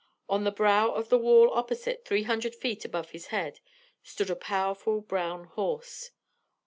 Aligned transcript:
On 0.27 0.45
the 0.45 0.51
brow 0.51 0.89
of 0.89 1.09
the 1.09 1.17
wall 1.19 1.51
opposite, 1.53 2.05
three 2.05 2.23
hundred 2.23 2.55
feet 2.55 2.83
above 2.85 3.11
his 3.11 3.27
head, 3.27 3.59
stood 4.01 4.31
a 4.31 4.35
powerful 4.35 4.99
brown 4.99 5.43
horse. 5.43 6.09